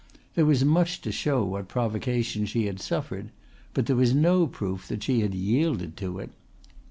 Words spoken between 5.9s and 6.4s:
to it.